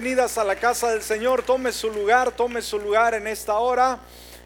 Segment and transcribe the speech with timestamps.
[0.00, 3.98] Bienvenidas a la casa del Señor, tome su lugar, tome su lugar en esta hora.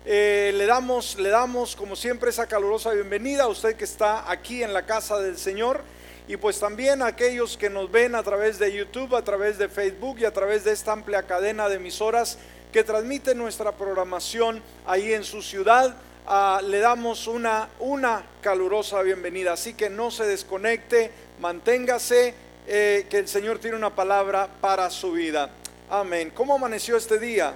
[0.05, 4.65] Eh, le damos, le damos como siempre esa calurosa bienvenida a usted que está aquí
[4.65, 5.85] en la casa del Señor
[6.27, 9.69] y pues también a aquellos que nos ven a través de YouTube, a través de
[9.69, 12.37] Facebook y a través de esta amplia cadena de emisoras
[12.73, 15.95] que transmite nuestra programación ahí en su ciudad.
[16.27, 22.35] Ah, le damos una, una calurosa bienvenida, así que no se desconecte, manténgase
[22.67, 25.51] eh, que el Señor tiene una palabra para su vida.
[25.91, 26.33] Amén.
[26.35, 27.55] ¿Cómo amaneció este día?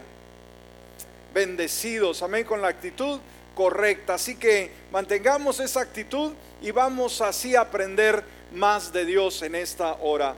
[1.32, 3.20] Bendecidos, amén, con la actitud
[3.54, 4.14] correcta.
[4.14, 9.94] Así que mantengamos esa actitud y vamos así a aprender más de Dios en esta
[9.94, 10.34] hora.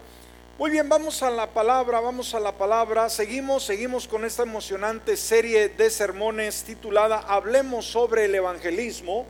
[0.59, 3.09] Muy bien, vamos a la palabra, vamos a la palabra.
[3.09, 9.27] Seguimos, seguimos con esta emocionante serie de sermones titulada Hablemos sobre el evangelismo.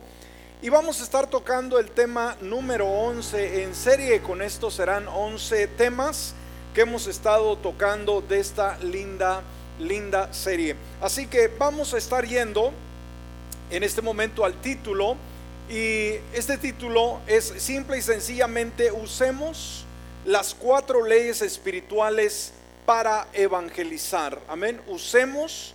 [0.63, 4.21] Y vamos a estar tocando el tema número 11 en serie.
[4.21, 6.35] Con esto serán 11 temas
[6.75, 9.41] que hemos estado tocando de esta linda,
[9.79, 10.75] linda serie.
[11.01, 12.71] Así que vamos a estar yendo
[13.71, 15.17] en este momento al título.
[15.67, 19.83] Y este título es simple y sencillamente usemos
[20.25, 22.53] las cuatro leyes espirituales
[22.85, 24.39] para evangelizar.
[24.47, 24.79] Amén.
[24.85, 25.73] Usemos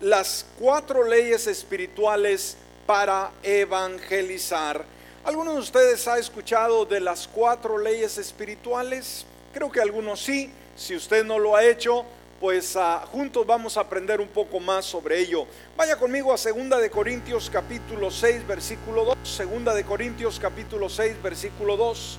[0.00, 4.84] las cuatro leyes espirituales para evangelizar.
[5.24, 9.24] ¿Alguno de ustedes ha escuchado de las cuatro leyes espirituales?
[9.52, 10.50] Creo que algunos sí.
[10.76, 12.04] Si usted no lo ha hecho,
[12.40, 15.46] pues ah, juntos vamos a aprender un poco más sobre ello.
[15.76, 21.22] Vaya conmigo a Segunda de Corintios capítulo 6 versículo 2, Segunda de Corintios capítulo 6
[21.22, 22.18] versículo 2,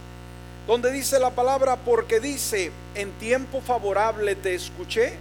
[0.65, 5.13] donde dice la palabra porque dice, en tiempo favorable te escuché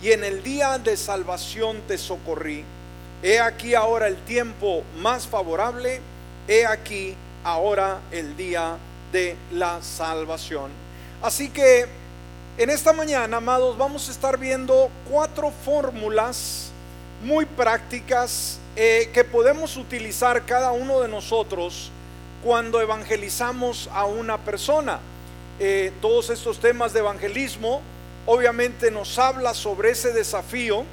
[0.00, 2.64] y en el día de salvación te socorrí.
[3.26, 6.00] He aquí ahora el tiempo más favorable,
[6.46, 8.76] he aquí ahora el día
[9.10, 10.70] de la salvación.
[11.20, 11.86] Así que
[12.56, 16.70] en esta mañana, amados, vamos a estar viendo cuatro fórmulas
[17.20, 21.90] muy prácticas eh, que podemos utilizar cada uno de nosotros
[22.44, 25.00] cuando evangelizamos a una persona.
[25.58, 27.82] Eh, todos estos temas de evangelismo
[28.24, 30.84] obviamente nos habla sobre ese desafío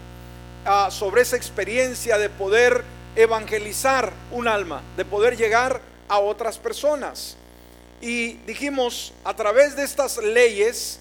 [0.89, 2.83] sobre esa experiencia de poder
[3.15, 7.35] evangelizar un alma, de poder llegar a otras personas.
[8.01, 10.99] Y dijimos, a través de estas leyes,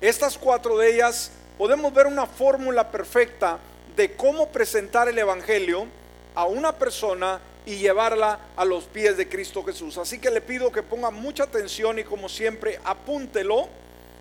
[0.00, 3.58] estas cuatro de ellas, podemos ver una fórmula perfecta
[3.96, 5.86] de cómo presentar el Evangelio
[6.34, 9.98] a una persona y llevarla a los pies de Cristo Jesús.
[9.98, 13.68] Así que le pido que ponga mucha atención y como siempre, apúntelo,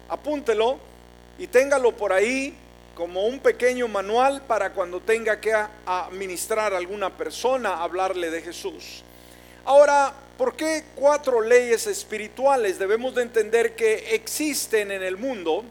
[0.09, 0.78] apúntelo
[1.40, 2.56] y téngalo por ahí
[2.96, 5.53] como un pequeño manual para cuando tenga que
[5.85, 9.03] administrar a alguna persona, hablarle de Jesús.
[9.63, 12.79] Ahora, ¿por qué cuatro leyes espirituales?
[12.79, 15.63] Debemos de entender que existen en el mundo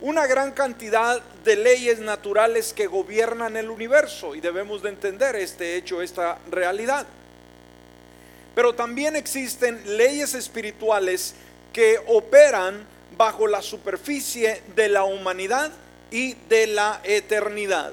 [0.00, 5.76] una gran cantidad de leyes naturales que gobiernan el universo y debemos de entender este
[5.76, 7.06] hecho, esta realidad.
[8.54, 11.34] Pero también existen leyes espirituales
[11.72, 15.72] que operan bajo la superficie de la humanidad
[16.10, 17.92] y de la eternidad.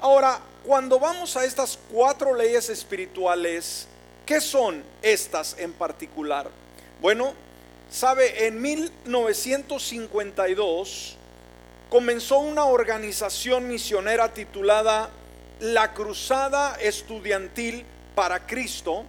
[0.00, 3.86] Ahora, cuando vamos a estas cuatro leyes espirituales,
[4.24, 6.50] ¿qué son estas en particular?
[7.00, 7.34] Bueno,
[7.90, 11.16] sabe, en 1952
[11.88, 15.08] comenzó una organización misionera titulada
[15.60, 17.86] La Cruzada Estudiantil
[18.16, 19.04] para Cristo,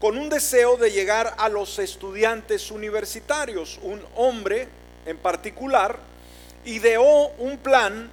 [0.00, 3.78] con un deseo de llegar a los estudiantes universitarios.
[3.82, 4.68] Un hombre
[5.04, 5.98] en particular
[6.64, 8.10] ideó un plan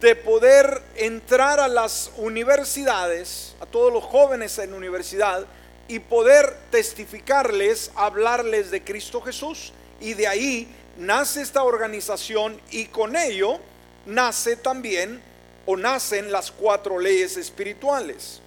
[0.00, 5.46] de poder entrar a las universidades, a todos los jóvenes en universidad,
[5.88, 9.72] y poder testificarles, hablarles de Cristo Jesús.
[10.00, 13.58] Y de ahí nace esta organización y con ello
[14.06, 15.20] nace también
[15.66, 18.40] o nacen las cuatro leyes espirituales.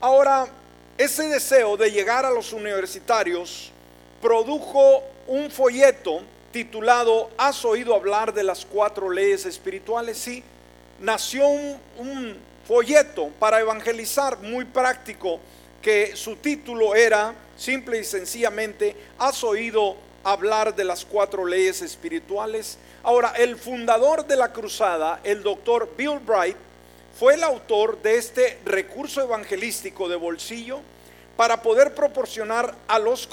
[0.00, 0.46] Ahora,
[0.98, 3.72] ese deseo de llegar a los universitarios
[4.20, 6.20] produjo un folleto
[6.52, 10.18] titulado ¿Has oído hablar de las cuatro leyes espirituales?
[10.18, 10.44] Sí,
[11.00, 15.40] nació un, folleto para evangelizar muy práctico
[15.82, 22.78] que su título era simple y sencillamente ¿Has oído hablar de las cuatro leyes espirituales?
[23.02, 26.56] Ahora, el fundador de la cruzada, el doctor Bill Bright,
[27.18, 30.80] fue el autor de este recurso evangelístico de bolsillo
[31.36, 33.28] para poder proporcionar a los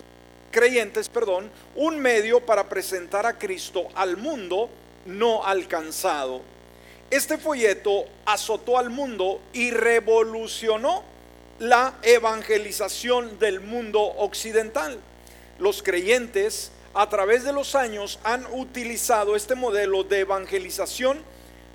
[0.51, 4.69] creyentes, perdón, un medio para presentar a Cristo al mundo
[5.05, 6.41] no alcanzado.
[7.09, 11.03] Este folleto azotó al mundo y revolucionó
[11.59, 14.99] la evangelización del mundo occidental.
[15.57, 21.19] Los creyentes a través de los años han utilizado este modelo de evangelización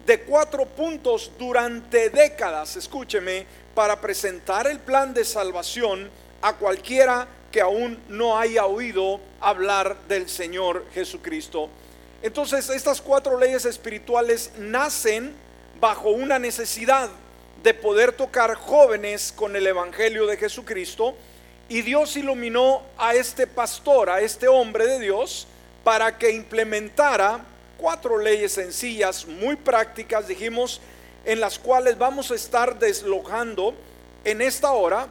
[0.06, 6.10] de cuatro puntos durante décadas, escúcheme, para presentar el plan de salvación
[6.42, 11.68] a cualquiera que aún no haya oído hablar del Señor Jesucristo.
[12.20, 15.32] Entonces, estas cuatro leyes espirituales nacen
[15.78, 17.08] bajo una necesidad
[17.62, 21.14] de poder tocar jóvenes con el Evangelio de Jesucristo.
[21.68, 25.46] Y Dios iluminó a este pastor, a este hombre de Dios,
[25.84, 27.38] para que implementara
[27.78, 30.80] cuatro leyes sencillas, muy prácticas, dijimos,
[31.24, 33.74] en las cuales vamos a estar deslojando
[34.24, 35.06] en esta hora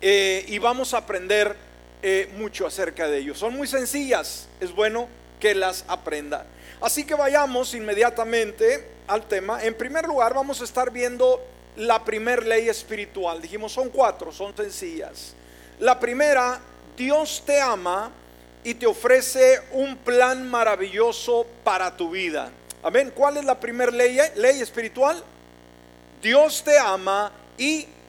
[0.00, 1.56] eh, y vamos a aprender
[2.02, 3.38] eh, mucho acerca de ellos.
[3.38, 5.08] Son muy sencillas, es bueno
[5.38, 6.46] que las aprenda.
[6.80, 9.62] Así que vayamos inmediatamente al tema.
[9.62, 11.42] En primer lugar, vamos a estar viendo
[11.76, 13.42] la primera ley espiritual.
[13.42, 15.34] Dijimos, son cuatro, son sencillas.
[15.78, 16.60] La primera,
[16.96, 18.10] Dios te ama
[18.64, 22.50] y te ofrece un plan maravilloso para tu vida.
[22.82, 23.12] Amén.
[23.14, 25.22] ¿Cuál es la primera ley, ley espiritual?
[26.22, 27.99] Dios te ama y te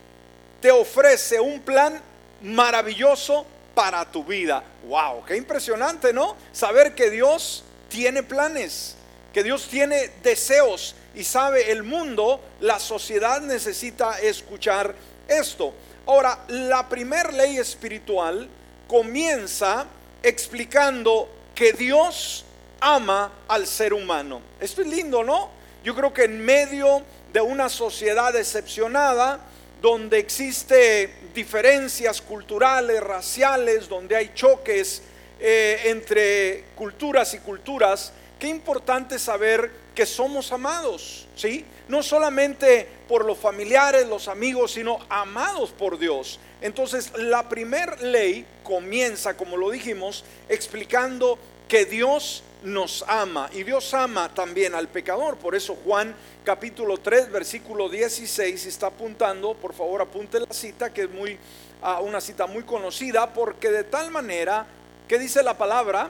[0.70, 2.00] ofrece un plan
[2.42, 4.64] maravilloso para tu vida.
[4.88, 6.36] Wow, qué impresionante, ¿no?
[6.52, 8.96] Saber que Dios tiene planes,
[9.34, 14.94] que Dios tiene deseos y sabe el mundo, la sociedad necesita escuchar
[15.28, 15.74] esto.
[16.06, 18.48] Ahora, la primera ley espiritual
[18.88, 19.86] comienza
[20.22, 22.46] explicando que Dios
[22.80, 24.42] ama al ser humano.
[24.60, 25.50] Esto es lindo, ¿no?
[25.84, 29.40] Yo creo que en medio de una sociedad decepcionada,
[29.82, 35.02] donde existe diferencias culturales, raciales, donde hay choques
[35.40, 41.66] eh, entre culturas y culturas, qué importante saber que somos amados, ¿sí?
[41.88, 46.40] No solamente por los familiares, los amigos, sino amados por Dios.
[46.62, 51.40] Entonces, la primera ley comienza, como lo dijimos, explicando
[51.72, 55.38] que Dios nos ama y Dios ama también al pecador.
[55.38, 56.14] Por eso Juan
[56.44, 61.40] capítulo 3, versículo 16 está apuntando, por favor apunte la cita, que es muy
[61.82, 64.66] ah, una cita muy conocida, porque de tal manera,
[65.08, 66.10] que dice la palabra?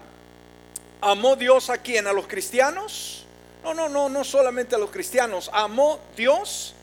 [0.99, 2.07] ¿Amó Dios a quién?
[2.07, 3.27] ¿A los cristianos?
[3.63, 6.73] No, no, no, no solamente a los cristianos, amó Dios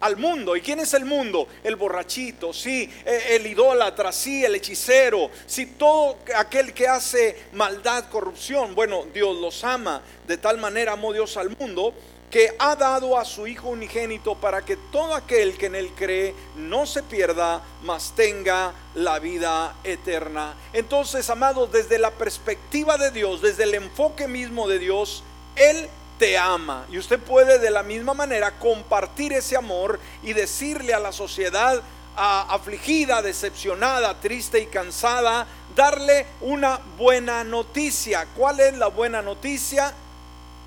[0.00, 0.56] al mundo.
[0.56, 1.48] ¿Y quién es el mundo?
[1.62, 8.04] El borrachito, sí, e, el idólatra, sí, el hechicero, sí, todo aquel que hace maldad,
[8.10, 8.74] corrupción.
[8.74, 10.02] Bueno, Dios los ama.
[10.26, 11.94] De tal manera amó Dios al mundo
[12.34, 16.34] que ha dado a su Hijo unigénito para que todo aquel que en él cree
[16.56, 20.56] no se pierda, mas tenga la vida eterna.
[20.72, 25.22] Entonces, amados, desde la perspectiva de Dios, desde el enfoque mismo de Dios,
[25.54, 25.88] Él
[26.18, 26.86] te ama.
[26.90, 31.82] Y usted puede de la misma manera compartir ese amor y decirle a la sociedad
[32.16, 38.26] afligida, decepcionada, triste y cansada, darle una buena noticia.
[38.36, 39.92] ¿Cuál es la buena noticia?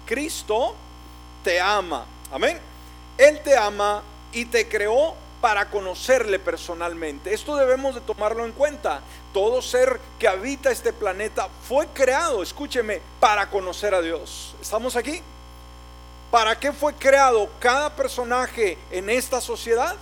[0.06, 0.76] Cristo
[1.44, 2.06] te ama.
[2.32, 2.60] Amén.
[3.18, 4.04] Él te ama
[4.34, 7.34] y te creó para conocerle personalmente.
[7.34, 9.02] Esto debemos de tomarlo en cuenta.
[9.34, 14.56] Todo ser que habita este planeta fue creado, escúcheme, para conocer a Dios.
[14.60, 15.22] ¿Estamos aquí?
[16.32, 19.96] ¿Para qué fue creado cada personaje en esta sociedad?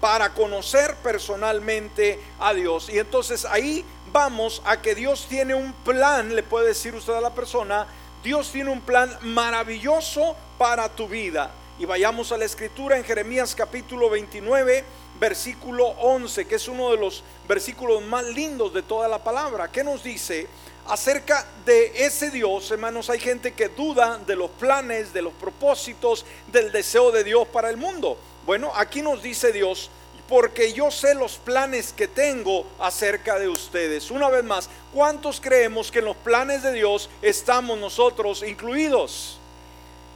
[0.00, 2.90] Para conocer personalmente a Dios.
[2.90, 7.22] Y entonces ahí vamos a que Dios tiene un plan, le puede decir usted a
[7.22, 7.86] la persona,
[8.22, 11.50] Dios tiene un plan maravilloso para tu vida.
[11.78, 14.84] Y vayamos a la escritura en Jeremías capítulo 29,
[15.18, 19.72] versículo 11, que es uno de los versículos más lindos de toda la palabra.
[19.72, 20.46] ¿Qué nos dice?
[20.86, 26.24] Acerca de ese Dios, hermanos, hay gente que duda de los planes, de los propósitos,
[26.52, 28.18] del deseo de Dios para el mundo.
[28.44, 29.90] Bueno, aquí nos dice Dios,
[30.28, 34.10] porque yo sé los planes que tengo acerca de ustedes.
[34.10, 39.38] Una vez más, ¿cuántos creemos que en los planes de Dios estamos nosotros incluidos?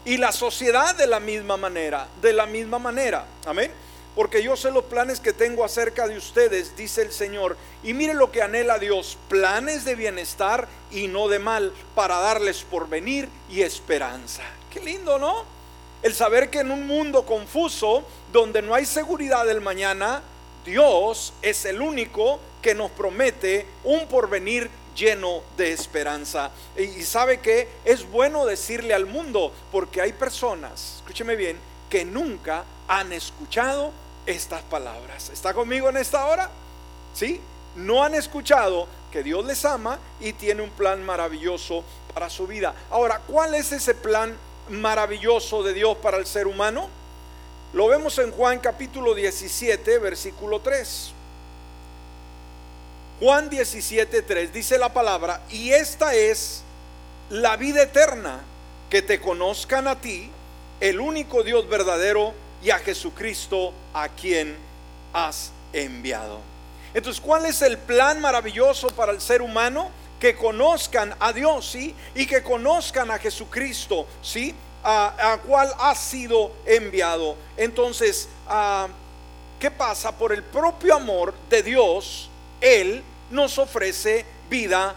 [0.05, 3.27] Y la sociedad de la misma manera, de la misma manera.
[3.45, 3.88] Amén
[4.19, 7.57] porque yo sé los planes que tengo acerca de ustedes, dice el Señor.
[7.85, 12.65] Y mire lo que anhela Dios, planes de bienestar y no de mal, para darles
[12.65, 14.43] porvenir y esperanza.
[14.73, 15.45] Qué lindo, ¿no?
[16.03, 20.21] El saber que en un mundo confuso, donde no hay seguridad del mañana,
[20.65, 26.51] Dios es el único que nos promete un porvenir lleno de esperanza.
[26.77, 31.57] Y sabe que es bueno decirle al mundo, porque hay personas, escúcheme bien,
[31.89, 33.93] que nunca han escuchado
[34.29, 35.31] estas palabras.
[35.31, 36.51] ¿Está conmigo en esta hora?
[37.15, 37.41] ¿Sí?
[37.75, 41.83] No han escuchado que Dios les ama y tiene un plan maravilloso
[42.13, 42.75] para su vida.
[42.91, 44.37] Ahora, ¿cuál es ese plan
[44.69, 46.91] maravilloso de Dios para el ser humano?
[47.73, 51.13] Lo vemos en Juan capítulo 17, versículo 3.
[53.21, 56.63] Juan 17, 3 dice la palabra, y esta es
[57.31, 58.43] la vida eterna,
[58.91, 60.31] que te conozcan a ti,
[60.81, 64.57] el único Dios verdadero, y a Jesucristo a quien
[65.13, 66.41] has enviado.
[66.95, 69.91] Entonces, ¿cuál es el plan maravilloso para el ser humano?
[70.19, 71.95] Que conozcan a Dios, ¿sí?
[72.15, 74.55] Y que conozcan a Jesucristo, ¿sí?
[74.83, 77.37] A, a cual ha sido enviado.
[77.57, 78.89] Entonces, ah,
[79.61, 80.13] ¿qué pasa?
[80.17, 84.95] Por el propio amor de Dios, Él nos ofrece vida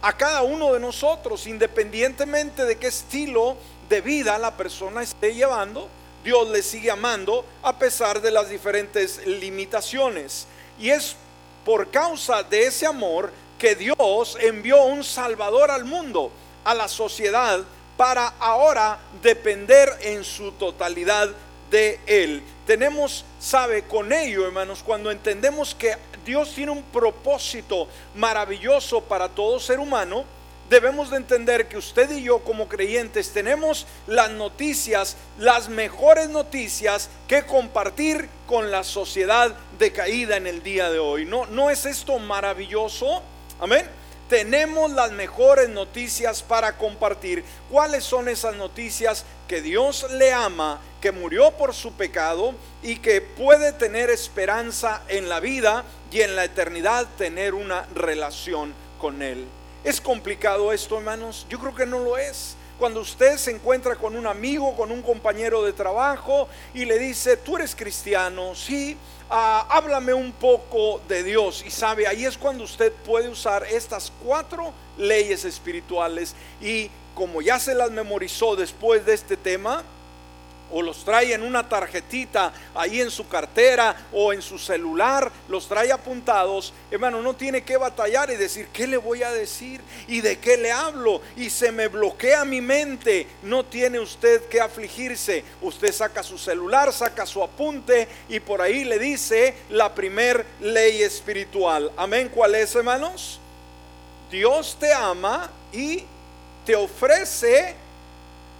[0.00, 3.56] a cada uno de nosotros, independientemente de qué estilo
[3.88, 5.88] de vida la persona esté llevando,
[6.24, 10.46] Dios le sigue amando a pesar de las diferentes limitaciones.
[10.78, 11.16] Y es
[11.64, 16.30] por causa de ese amor que Dios envió un Salvador al mundo,
[16.64, 17.60] a la sociedad,
[17.96, 21.28] para ahora depender en su totalidad
[21.70, 22.42] de Él.
[22.66, 29.58] Tenemos, sabe, con ello, hermanos, cuando entendemos que Dios tiene un propósito maravilloso para todo
[29.58, 30.24] ser humano,
[30.70, 37.08] debemos de entender que usted y yo como creyentes tenemos las noticias, las mejores noticias
[37.26, 41.24] que compartir con la sociedad decaída en el día de hoy.
[41.24, 43.22] ¿No, no es esto maravilloso?
[43.60, 43.86] Amén.
[44.28, 47.42] Tenemos las mejores noticias para compartir.
[47.70, 49.24] ¿Cuáles son esas noticias?
[49.48, 55.30] Que Dios le ama, que murió por su pecado y que puede tener esperanza en
[55.30, 59.46] la vida y en la eternidad tener una relación con Él.
[59.84, 61.46] ¿Es complicado esto, hermanos?
[61.48, 62.56] Yo creo que no lo es.
[62.78, 67.36] Cuando usted se encuentra con un amigo, con un compañero de trabajo y le dice,
[67.36, 68.96] tú eres cristiano, sí,
[69.30, 71.64] ah, háblame un poco de Dios.
[71.66, 77.58] Y sabe, ahí es cuando usted puede usar estas cuatro leyes espirituales y como ya
[77.58, 79.82] se las memorizó después de este tema,
[80.70, 85.66] o los trae en una tarjetita ahí en su cartera o en su celular, los
[85.68, 89.80] trae apuntados, hermano, no tiene que batallar y decir, ¿qué le voy a decir?
[90.06, 91.20] ¿Y de qué le hablo?
[91.36, 93.26] Y se me bloquea mi mente.
[93.42, 95.44] No tiene usted que afligirse.
[95.62, 101.02] Usted saca su celular, saca su apunte y por ahí le dice la primer ley
[101.02, 101.90] espiritual.
[101.96, 103.40] Amén, ¿cuál es, hermanos?
[104.30, 106.04] Dios te ama y
[106.66, 107.74] te ofrece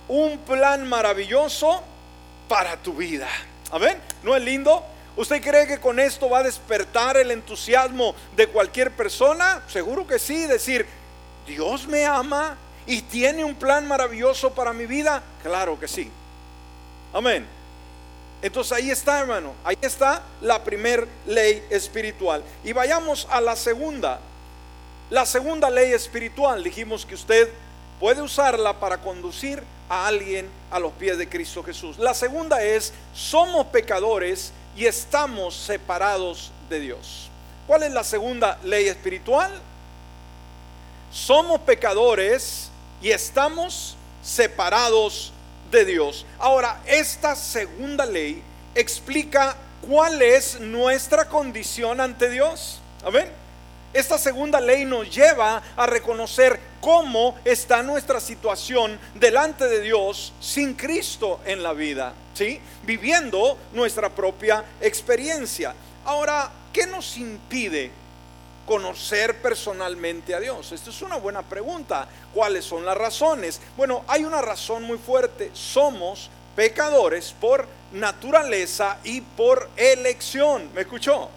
[0.08, 1.82] un plan maravilloso
[2.48, 3.28] para tu vida.
[3.70, 4.00] Amén.
[4.22, 4.84] ¿No es lindo?
[5.16, 9.62] ¿Usted cree que con esto va a despertar el entusiasmo de cualquier persona?
[9.68, 10.46] Seguro que sí.
[10.46, 10.86] Decir,
[11.46, 15.22] Dios me ama y tiene un plan maravilloso para mi vida.
[15.42, 16.10] Claro que sí.
[17.12, 17.46] Amén.
[18.40, 19.54] Entonces ahí está, hermano.
[19.64, 22.42] Ahí está la primer ley espiritual.
[22.64, 24.20] Y vayamos a la segunda.
[25.10, 26.62] La segunda ley espiritual.
[26.62, 27.50] Dijimos que usted
[27.98, 31.98] puede usarla para conducir a alguien a los pies de Cristo Jesús.
[31.98, 37.30] La segunda es, somos pecadores y estamos separados de Dios.
[37.66, 39.52] ¿Cuál es la segunda ley espiritual?
[41.12, 45.32] Somos pecadores y estamos separados
[45.70, 46.26] de Dios.
[46.38, 48.42] Ahora, esta segunda ley
[48.74, 52.80] explica cuál es nuestra condición ante Dios.
[53.04, 53.30] Amén.
[53.92, 60.74] Esta segunda ley nos lleva a reconocer cómo está nuestra situación delante de Dios sin
[60.74, 62.60] Cristo en la vida, ¿sí?
[62.82, 65.74] Viviendo nuestra propia experiencia.
[66.04, 67.90] Ahora, ¿qué nos impide
[68.66, 70.70] conocer personalmente a Dios?
[70.72, 72.06] Esta es una buena pregunta.
[72.34, 73.58] ¿Cuáles son las razones?
[73.76, 75.50] Bueno, hay una razón muy fuerte.
[75.54, 80.70] Somos pecadores por naturaleza y por elección.
[80.74, 81.30] ¿Me escuchó?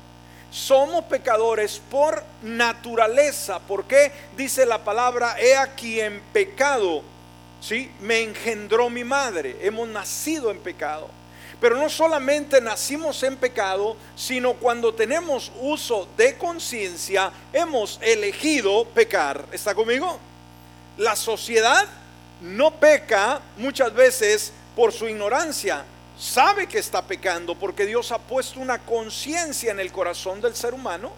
[0.51, 3.59] Somos pecadores por naturaleza.
[3.59, 7.01] porque Dice la palabra, he aquí en pecado,
[7.61, 7.89] ¿sí?
[8.01, 9.57] Me engendró mi madre.
[9.61, 11.09] Hemos nacido en pecado.
[11.59, 19.45] Pero no solamente nacimos en pecado, sino cuando tenemos uso de conciencia, hemos elegido pecar.
[19.51, 20.19] ¿Está conmigo?
[20.97, 21.87] La sociedad
[22.41, 25.85] no peca muchas veces por su ignorancia,
[26.21, 30.75] sabe que está pecando porque Dios ha puesto una conciencia en el corazón del ser
[30.75, 31.11] humano,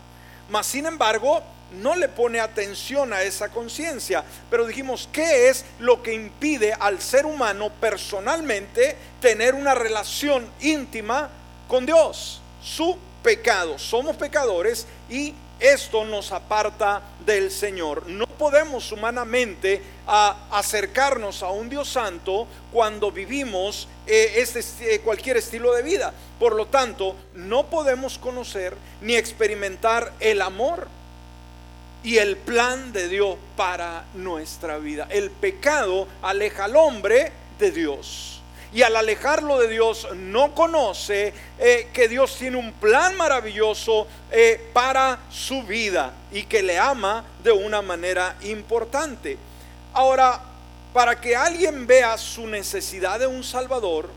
[0.50, 1.44] mas sin embargo
[1.74, 4.24] no le pone atención a esa conciencia.
[4.50, 11.30] Pero dijimos, ¿qué es lo que impide al ser humano personalmente tener una relación íntima
[11.68, 12.42] con Dios?
[12.64, 13.78] Su pecado.
[13.78, 18.08] Somos pecadores y esto nos aparta del Señor.
[18.08, 25.74] No podemos humanamente acercarnos a un Dios santo cuando vivimos eh, este, eh, cualquier estilo
[25.74, 26.14] de vida.
[26.38, 30.90] Por lo tanto, no podemos conocer ni experimentar el amor
[32.04, 35.08] y el plan de Dios para nuestra vida.
[35.10, 38.43] El pecado aleja al hombre de Dios
[38.74, 44.70] y al alejarlo de Dios no conoce eh, que Dios tiene un plan maravilloso eh,
[44.74, 49.38] para su vida y que le ama de una manera importante.
[49.94, 50.42] Ahora,
[50.92, 54.10] para que alguien vea su necesidad de un Salvador,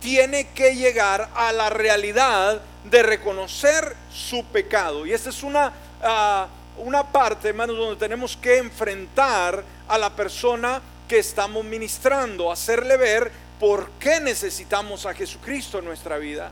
[0.00, 5.06] tiene que llegar a la realidad de reconocer su pecado.
[5.06, 10.80] Y esta es una, ah, una parte, hermanos, donde tenemos que enfrentar a la persona
[11.08, 16.50] que estamos ministrando, hacerle ver por qué necesitamos a Jesucristo en nuestra vida.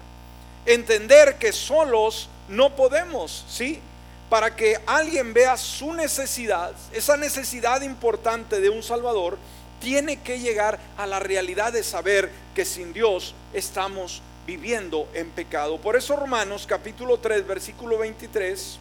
[0.64, 3.80] Entender que solos no podemos, ¿sí?
[4.28, 9.38] Para que alguien vea su necesidad, esa necesidad importante de un Salvador,
[9.80, 15.78] tiene que llegar a la realidad de saber que sin Dios estamos viviendo en pecado.
[15.78, 18.78] Por eso Romanos capítulo 3 versículo 23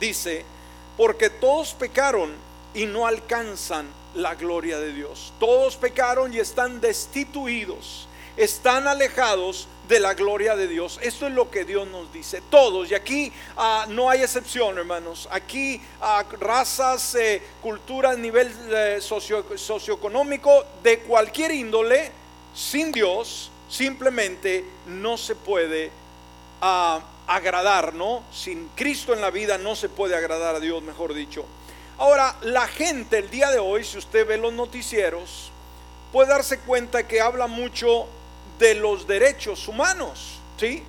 [0.00, 0.44] dice,
[0.96, 2.32] porque todos pecaron
[2.74, 5.32] y no alcanzan la gloria de Dios.
[5.38, 10.98] Todos pecaron y están destituidos, están alejados de la gloria de Dios.
[11.02, 12.42] Esto es lo que Dios nos dice.
[12.48, 15.28] Todos, y aquí ah, no hay excepción, hermanos.
[15.30, 22.12] Aquí ah, razas, eh, culturas, nivel eh, socioeconómico, de cualquier índole,
[22.54, 25.90] sin Dios, simplemente no se puede
[26.60, 28.24] ah, agradar, ¿no?
[28.32, 31.44] Sin Cristo en la vida no se puede agradar a Dios, mejor dicho.
[32.00, 35.52] Ahora, la gente el día de hoy, si usted ve los noticieros,
[36.10, 38.06] puede darse cuenta que habla mucho
[38.58, 40.82] de los derechos humanos, ¿sí?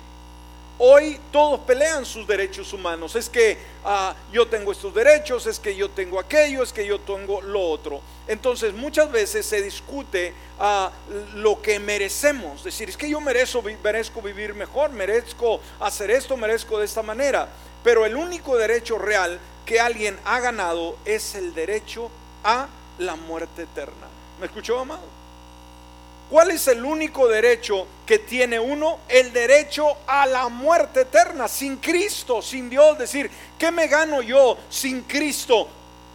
[0.78, 3.14] Hoy todos pelean sus derechos humanos.
[3.14, 6.98] Es que ah, yo tengo estos derechos, es que yo tengo aquello, es que yo
[6.98, 8.00] tengo lo otro.
[8.26, 10.90] Entonces muchas veces se discute ah,
[11.34, 12.64] lo que merecemos.
[12.64, 17.50] Decir, es que yo merezco, merezco vivir mejor, merezco hacer esto, merezco de esta manera.
[17.84, 22.10] Pero el único derecho real que alguien ha ganado es el derecho
[22.44, 24.08] a la muerte eterna.
[24.40, 25.22] ¿Me escuchó, amado?
[26.32, 29.00] ¿Cuál es el único derecho que tiene uno?
[29.06, 32.96] El derecho a la muerte eterna, sin Cristo, sin Dios.
[32.96, 35.68] Decir, ¿qué me gano yo sin Cristo?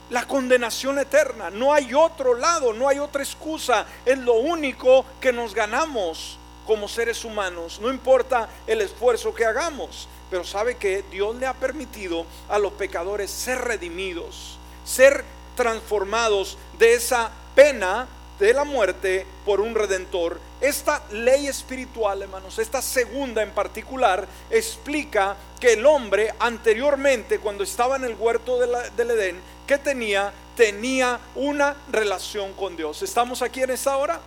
[0.10, 1.52] La condenación eterna.
[1.52, 3.86] No hay otro lado, no hay otra excusa.
[4.06, 7.80] Es lo único que nos ganamos como seres humanos.
[7.80, 10.08] No importa el esfuerzo que hagamos.
[10.30, 15.24] Pero sabe que Dios le ha permitido a los pecadores ser redimidos, ser
[15.56, 18.08] transformados de esa pena
[18.40, 20.40] de la muerte por un redentor.
[20.62, 27.96] Esta ley espiritual, hermanos, esta segunda en particular, explica que el hombre anteriormente, cuando estaba
[27.96, 30.32] en el huerto del Edén, que tenía?
[30.56, 33.02] Tenía una relación con Dios.
[33.04, 34.20] ¿Estamos aquí en esta hora?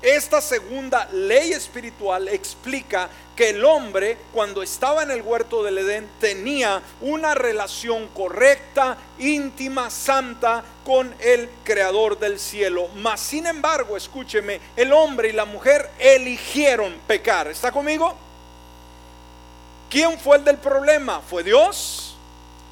[0.00, 6.08] Esta segunda ley espiritual explica que el hombre cuando estaba en el huerto del Edén
[6.20, 12.88] tenía una relación correcta, íntima, santa con el creador del cielo.
[12.94, 17.48] Mas sin embargo, escúcheme, el hombre y la mujer eligieron pecar.
[17.48, 18.14] ¿Está conmigo?
[19.90, 21.22] ¿Quién fue el del problema?
[21.22, 22.16] ¿Fue Dios?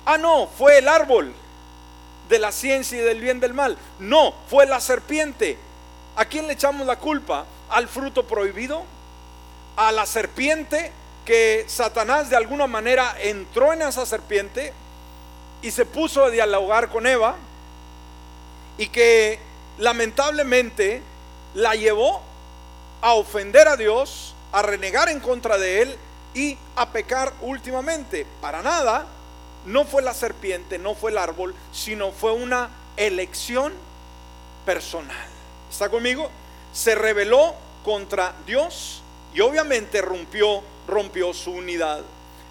[0.05, 1.33] Ah, no, fue el árbol
[2.29, 3.77] de la ciencia y del bien del mal.
[3.99, 5.59] No, fue la serpiente.
[6.17, 7.45] ¿A quién le echamos la culpa?
[7.69, 8.85] ¿Al fruto prohibido?
[9.77, 10.91] ¿A la serpiente
[11.27, 14.73] que Satanás de alguna manera entró en esa serpiente
[15.61, 17.37] y se puso a dialogar con Eva
[18.79, 19.39] y que
[19.77, 21.03] lamentablemente
[21.53, 22.23] la llevó
[23.03, 25.99] a ofender a Dios, a renegar en contra de él
[26.33, 28.27] y a pecar últimamente?
[28.41, 29.07] Para nada,
[29.67, 33.75] no fue la serpiente, no fue el árbol, sino fue una elección
[34.65, 35.36] personal.
[35.71, 36.31] ¿Está conmigo?
[36.73, 39.03] Se rebeló contra Dios
[39.35, 42.03] y obviamente rompió, rompió su unidad.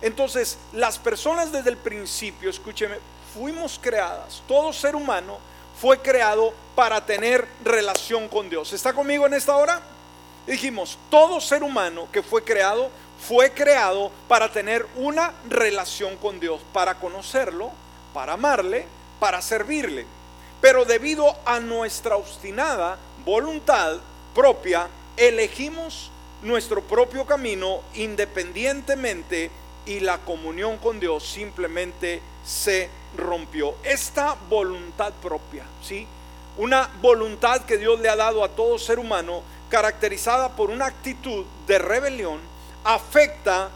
[0.01, 2.97] Entonces, las personas desde el principio, escúcheme,
[3.33, 5.39] fuimos creadas, todo ser humano
[5.79, 8.71] fue creado para tener relación con Dios.
[8.73, 9.81] ¿Está conmigo en esta hora?
[10.47, 12.89] Dijimos, todo ser humano que fue creado
[13.27, 17.71] fue creado para tener una relación con Dios, para conocerlo,
[18.13, 18.85] para amarle,
[19.19, 20.05] para servirle.
[20.65, 23.97] Pero debido a nuestra obstinada voluntad
[24.33, 26.09] propia, elegimos
[26.41, 29.51] nuestro propio camino independientemente
[29.85, 33.75] y la comunión con Dios simplemente se rompió.
[33.83, 36.07] Esta voluntad propia, ¿sí?
[36.57, 41.45] Una voluntad que Dios le ha dado a todo ser humano, caracterizada por una actitud
[41.67, 42.39] de rebelión,
[42.83, 43.69] afecta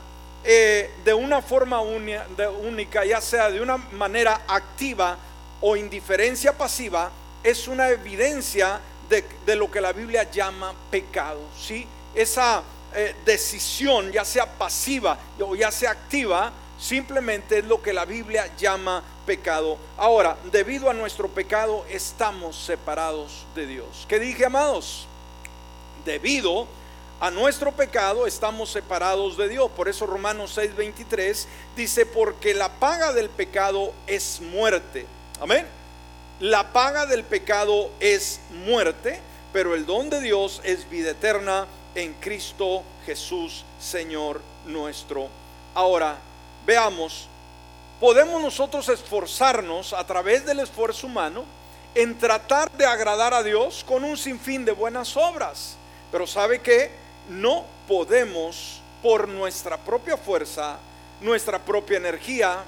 [0.43, 5.19] eh, de una forma única, ya sea de una manera activa
[5.61, 7.11] o indiferencia pasiva,
[7.43, 11.41] es una evidencia de, lo que la Biblia llama pecado.
[11.59, 11.87] ¿sí?
[12.13, 18.05] Esa eh, decisión, ya sea pasiva o ya sea activa, simplemente es lo que la
[18.05, 19.77] Biblia llama pecado.
[19.97, 24.05] Ahora, debido a nuestro pecado, estamos separados de Dios.
[24.07, 25.07] ¿Qué dije, amados?
[26.05, 26.67] Debido
[27.19, 29.69] a nuestro pecado estamos separados de Dios.
[29.75, 31.45] Por eso Romanos 6:23
[31.75, 35.05] dice, porque la paga del pecado es muerte.
[35.41, 35.65] Amén.
[36.41, 39.21] la paga del pecado es muerte,
[39.54, 45.30] pero el don de Dios es vida eterna en Cristo Jesús, Señor nuestro.
[45.73, 46.17] Ahora,
[46.65, 47.28] veamos,
[48.02, 51.45] podemos nosotros esforzarnos a través del esfuerzo humano
[51.95, 55.78] en tratar de agradar a Dios con un sinfín de buenas obras.
[56.12, 56.91] Pero sabe que
[57.30, 60.78] no podemos por nuestra propia fuerza,
[61.21, 62.63] nuestra propia energía,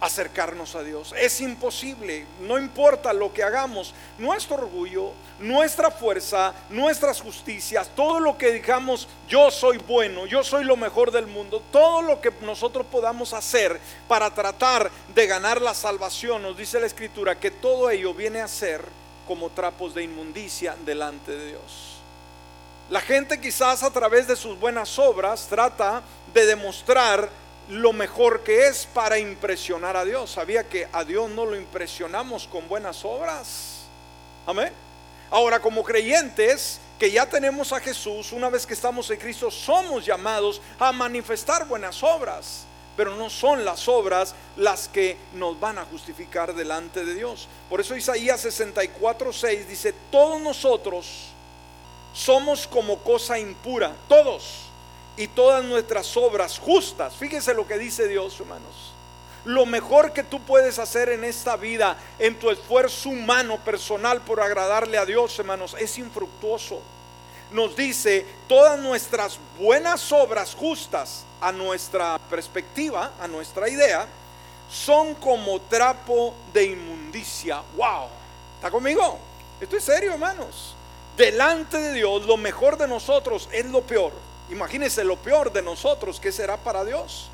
[0.00, 1.14] acercarnos a Dios.
[1.18, 8.38] Es imposible, no importa lo que hagamos, nuestro orgullo, nuestra fuerza, nuestras justicias, todo lo
[8.38, 12.86] que digamos, yo soy bueno, yo soy lo mejor del mundo, todo lo que nosotros
[12.86, 18.14] podamos hacer para tratar de ganar la salvación, nos dice la Escritura que todo ello
[18.14, 18.82] viene a ser
[19.26, 21.98] como trapos de inmundicia delante de Dios.
[22.88, 27.28] La gente quizás a través de sus buenas obras trata de demostrar
[27.68, 30.30] lo mejor que es para impresionar a Dios.
[30.30, 33.82] Sabía que a Dios no lo impresionamos con buenas obras.
[34.46, 34.72] Amén.
[35.30, 40.04] Ahora, como creyentes que ya tenemos a Jesús, una vez que estamos en Cristo, somos
[40.04, 42.64] llamados a manifestar buenas obras.
[42.96, 47.46] Pero no son las obras las que nos van a justificar delante de Dios.
[47.68, 51.28] Por eso Isaías 64, 6 dice, todos nosotros
[52.12, 54.67] somos como cosa impura, todos
[55.18, 57.14] y todas nuestras obras justas.
[57.16, 58.92] Fíjense lo que dice Dios, hermanos.
[59.44, 64.40] Lo mejor que tú puedes hacer en esta vida, en tu esfuerzo humano, personal, por
[64.40, 66.80] agradarle a Dios, hermanos, es infructuoso.
[67.50, 74.06] Nos dice, todas nuestras buenas obras justas, a nuestra perspectiva, a nuestra idea,
[74.70, 77.62] son como trapo de inmundicia.
[77.76, 78.08] ¡Wow!
[78.56, 79.18] ¿Está conmigo?
[79.60, 80.76] Estoy serio, hermanos.
[81.16, 84.27] Delante de Dios, lo mejor de nosotros es lo peor.
[84.50, 87.28] Imagínense lo peor de nosotros, ¿qué será para Dios?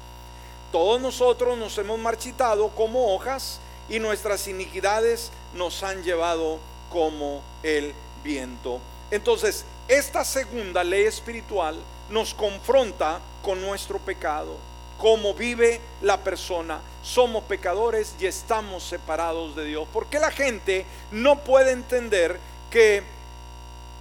[0.73, 6.59] Todos nosotros nos hemos marchitado como hojas y nuestras iniquidades nos han llevado
[6.91, 8.81] como el viento.
[9.11, 11.77] Entonces, esta segunda ley espiritual
[12.11, 14.57] nos confronta con nuestro pecado,
[14.99, 16.81] cómo vive la persona.
[17.05, 19.87] Somos pecadores y estamos separados de Dios.
[19.93, 23.03] ¿Por qué la gente no puede entender que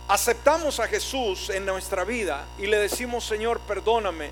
[0.08, 4.32] aceptamos a Jesús en nuestra vida y le decimos, Señor, perdóname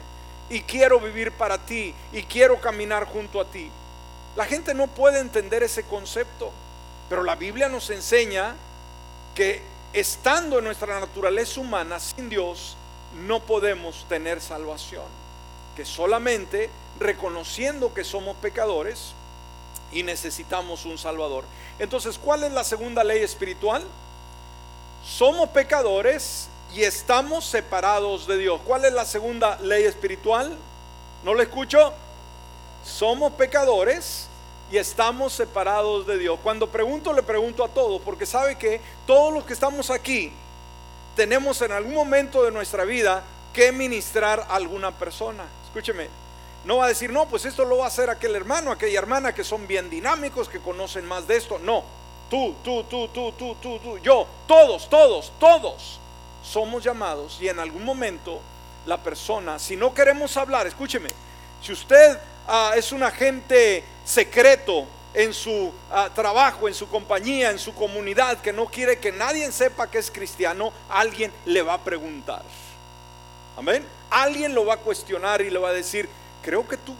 [0.49, 3.69] y quiero vivir para ti y quiero caminar junto a ti.
[4.35, 6.51] La gente no puede entender ese concepto,
[7.09, 8.55] pero la Biblia nos enseña
[9.35, 9.61] que
[9.93, 12.77] estando en nuestra naturaleza humana sin Dios,
[13.25, 15.05] no podemos tener salvación,
[15.75, 19.13] que solamente reconociendo que somos pecadores
[19.91, 21.43] y necesitamos un Salvador.
[21.79, 23.83] Entonces, ¿cuál es la segunda ley espiritual?
[25.03, 28.61] Somos pecadores y estamos separados de Dios.
[28.65, 30.55] ¿Cuál es la segunda ley espiritual?
[31.23, 31.93] ¿No lo escucho?
[32.85, 34.27] Somos pecadores
[34.71, 36.39] y estamos separados de Dios.
[36.41, 40.31] Cuando pregunto, le pregunto a todos, porque sabe que todos los que estamos aquí
[41.15, 45.43] tenemos en algún momento de nuestra vida que ministrar a alguna persona.
[45.65, 46.07] Escúcheme,
[46.63, 49.33] no va a decir, no, pues esto lo va a hacer aquel hermano, aquella hermana
[49.33, 51.59] que son bien dinámicos, que conocen más de esto.
[51.59, 51.83] No,
[52.31, 55.99] tú, tú, tú, tú, tú, tú, tú, yo, todos, todos, todos
[56.41, 58.39] somos llamados y en algún momento
[58.85, 61.09] la persona, si no queremos hablar, escúcheme,
[61.61, 62.17] si usted
[62.47, 68.39] ah, es un agente secreto en su ah, trabajo, en su compañía, en su comunidad,
[68.39, 72.43] que no quiere que nadie sepa que es cristiano, alguien le va a preguntar.
[73.57, 73.85] Amén.
[74.09, 76.07] Alguien lo va a cuestionar y le va a decir,
[76.41, 76.95] creo que tú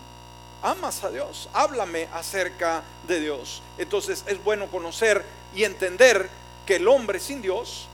[0.61, 3.61] amas a Dios, háblame acerca de Dios.
[3.77, 5.23] Entonces es bueno conocer
[5.55, 6.29] y entender
[6.65, 7.87] que el hombre sin Dios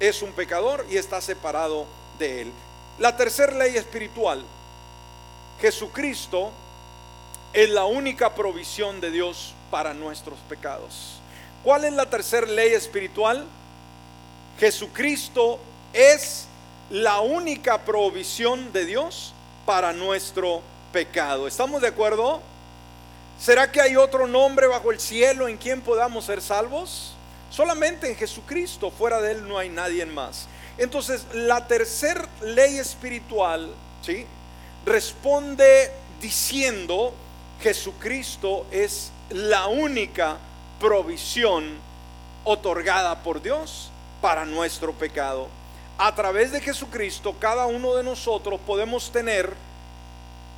[0.00, 1.86] es un pecador y está separado
[2.18, 2.52] de él.
[2.98, 4.44] La tercera ley espiritual,
[5.60, 6.50] Jesucristo
[7.52, 11.20] es la única provisión de Dios para nuestros pecados.
[11.62, 13.46] ¿Cuál es la tercera ley espiritual?
[14.58, 15.58] Jesucristo
[15.92, 16.46] es
[16.90, 19.32] la única provisión de Dios
[19.64, 20.79] para nuestro pecado.
[20.92, 22.40] ¿Estamos de acuerdo?
[23.38, 27.14] ¿Será que hay otro nombre bajo el cielo en quien podamos ser salvos?
[27.48, 30.48] Solamente en Jesucristo, fuera de Él no hay nadie más.
[30.78, 33.72] Entonces, la tercera ley espiritual,
[34.02, 34.26] ¿sí?
[34.84, 37.14] Responde diciendo,
[37.60, 40.38] Jesucristo es la única
[40.80, 41.78] provisión
[42.42, 45.46] otorgada por Dios para nuestro pecado.
[45.98, 49.69] A través de Jesucristo, cada uno de nosotros podemos tener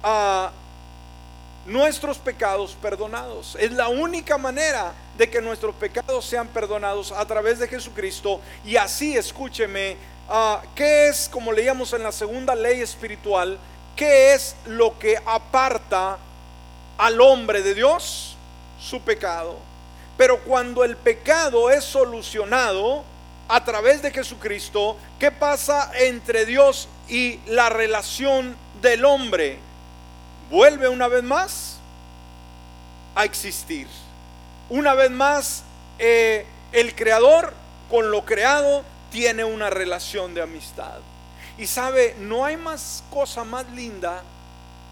[0.02, 0.52] a
[1.66, 3.56] nuestros pecados perdonados.
[3.60, 8.40] Es la única manera de que nuestros pecados sean perdonados a través de Jesucristo.
[8.64, 9.96] Y así, escúcheme,
[10.28, 13.58] uh, ¿qué es, como leíamos en la segunda ley espiritual,
[13.94, 16.18] qué es lo que aparta
[16.98, 18.36] al hombre de Dios?
[18.80, 19.56] Su pecado.
[20.16, 23.04] Pero cuando el pecado es solucionado
[23.48, 29.58] a través de Jesucristo, ¿qué pasa entre Dios y la relación del hombre?
[30.52, 31.78] Vuelve una vez más
[33.14, 33.86] a existir.
[34.68, 35.62] Una vez más,
[35.98, 37.54] eh, el creador
[37.90, 40.98] con lo creado tiene una relación de amistad.
[41.56, 44.24] Y sabe, no hay más cosa más linda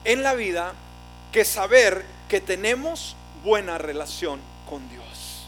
[0.05, 0.73] en la vida
[1.31, 5.47] que saber que tenemos buena relación con Dios.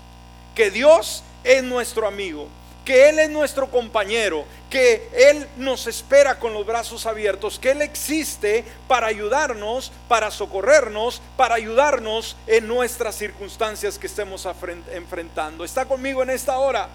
[0.55, 2.49] Que Dios es nuestro amigo,
[2.85, 7.83] que Él es nuestro compañero, que Él nos espera con los brazos abiertos, que Él
[7.83, 14.47] existe para ayudarnos, para socorrernos, para ayudarnos en nuestras circunstancias que estemos
[14.93, 15.65] enfrentando.
[15.65, 16.89] Está conmigo en esta hora.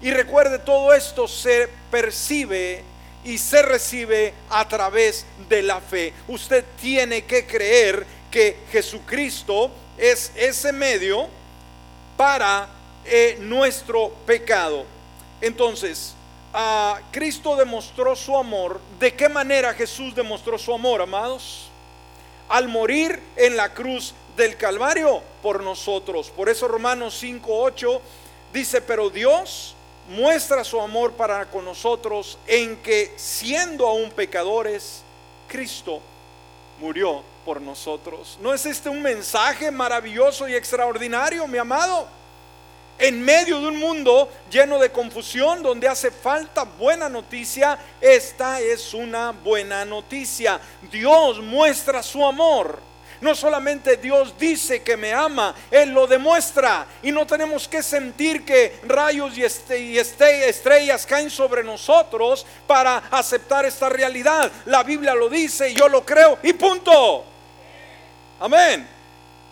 [0.00, 2.84] Y recuerde, todo esto se percibe
[3.24, 6.12] y se recibe a través de la fe.
[6.28, 11.28] Usted tiene que creer que Jesucristo es ese medio
[12.16, 12.68] para
[13.04, 14.97] eh, nuestro pecado.
[15.40, 16.14] Entonces,
[17.10, 18.80] Cristo demostró su amor.
[18.98, 21.68] ¿De qué manera Jesús demostró su amor, amados?
[22.48, 26.30] Al morir en la cruz del Calvario por nosotros.
[26.30, 28.00] Por eso Romanos 5:8
[28.52, 29.74] dice, pero Dios
[30.08, 35.02] muestra su amor para con nosotros en que siendo aún pecadores,
[35.46, 36.00] Cristo
[36.80, 38.38] murió por nosotros.
[38.40, 42.08] ¿No es este un mensaje maravilloso y extraordinario, mi amado?
[42.98, 48.92] En medio de un mundo lleno de confusión, donde hace falta buena noticia, esta es
[48.92, 50.60] una buena noticia.
[50.90, 52.88] Dios muestra su amor.
[53.20, 56.86] No solamente Dios dice que me ama, Él lo demuestra.
[57.02, 62.98] Y no tenemos que sentir que rayos y, este, este, estrellas caen sobre nosotros para
[63.10, 64.50] aceptar esta realidad.
[64.66, 67.24] La Biblia lo dice, yo lo creo y punto.
[68.40, 68.97] Amén.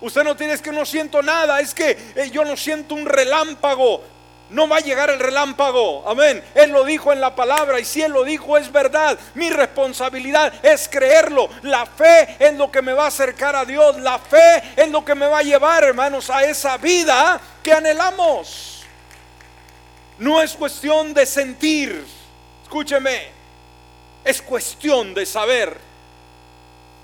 [0.00, 4.02] Usted no tiene que no siento nada, es que eh, yo no siento un relámpago.
[4.48, 6.08] No va a llegar el relámpago.
[6.08, 6.42] Amén.
[6.54, 9.18] Él lo dijo en la palabra y si Él lo dijo es verdad.
[9.34, 11.48] Mi responsabilidad es creerlo.
[11.62, 13.98] La fe es lo que me va a acercar a Dios.
[14.00, 18.84] La fe es lo que me va a llevar, hermanos, a esa vida que anhelamos.
[20.18, 22.06] No es cuestión de sentir.
[22.62, 23.28] Escúcheme.
[24.24, 25.76] Es cuestión de saber.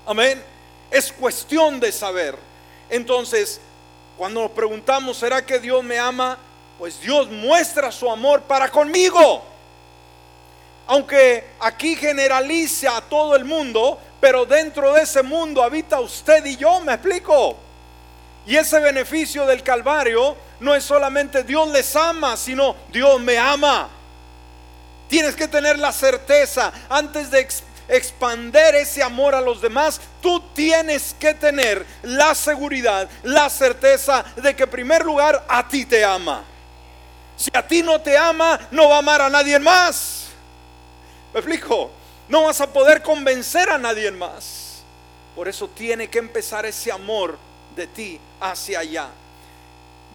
[0.05, 0.41] Amén.
[0.89, 2.52] Es cuestión de saber.
[2.93, 3.59] Entonces,
[4.15, 6.37] cuando nos preguntamos, ¿será que Dios me ama?
[6.77, 9.43] Pues Dios muestra su amor para conmigo.
[10.85, 16.55] Aunque aquí generalice a todo el mundo, pero dentro de ese mundo habita usted y
[16.55, 17.57] yo, me explico.
[18.45, 23.89] Y ese beneficio del Calvario no es solamente Dios les ama, sino Dios me ama.
[25.07, 27.39] Tienes que tener la certeza antes de
[27.87, 34.55] expander ese amor a los demás, tú tienes que tener la seguridad, la certeza de
[34.55, 36.43] que en primer lugar a ti te ama.
[37.35, 40.27] Si a ti no te ama, no va a amar a nadie más.
[41.33, 41.91] ¿Me explico?
[42.27, 44.83] No vas a poder convencer a nadie más.
[45.35, 47.37] Por eso tiene que empezar ese amor
[47.75, 49.09] de ti hacia allá.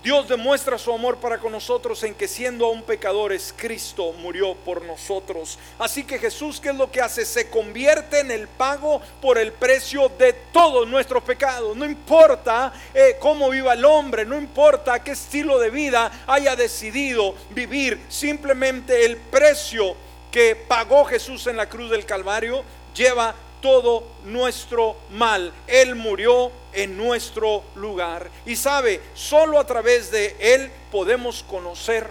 [0.02, 4.82] Dios demuestra su amor para con nosotros en que siendo aún pecadores, Cristo murió por
[4.84, 5.58] nosotros.
[5.76, 7.24] Así que Jesús, ¿qué es lo que hace?
[7.24, 11.76] Se convierte en el pago por el precio de todos nuestros pecados.
[11.76, 17.34] No importa eh, cómo viva el hombre, no importa qué estilo de vida haya decidido
[17.50, 19.96] vivir, simplemente el precio
[20.30, 22.62] que pagó Jesús en la cruz del Calvario
[22.94, 25.53] lleva todo nuestro mal.
[25.66, 28.31] Él murió en nuestro lugar.
[28.47, 32.09] Y sabe, solo a través de Él podemos conocer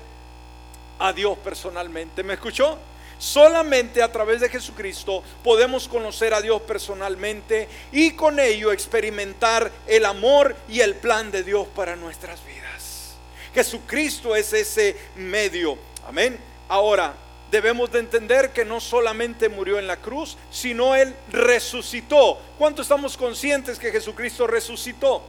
[1.00, 2.24] a Dios personalmente.
[2.24, 2.78] ¿Me escuchó?
[3.20, 10.06] Solamente a través de Jesucristo podemos conocer a Dios personalmente y con ello experimentar el
[10.06, 13.16] amor y el plan de Dios para nuestras vidas.
[13.56, 15.80] Jesucristo es ese medio.
[16.08, 16.38] Amén.
[16.70, 17.16] Ahora,
[17.52, 22.40] debemos de entender que no solamente murió en la cruz, sino Él resucitó.
[22.58, 25.24] ¿Cuánto estamos conscientes que Jesucristo resucitó?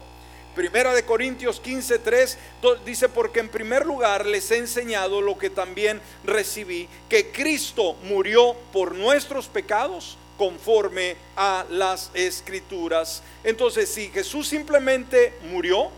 [0.55, 2.39] Primera de Corintios 15, 3
[2.85, 8.57] dice, porque en primer lugar les he enseñado lo que también recibí, que Cristo murió
[8.73, 13.23] por nuestros pecados conforme a las escrituras.
[13.45, 15.91] Entonces, si Jesús simplemente murió,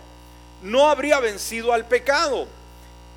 [0.62, 2.46] no habría vencido al pecado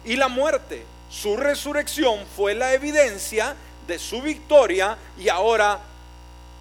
[0.06, 5.80] y la muerte su resurrección fue la evidencia de su victoria y ahora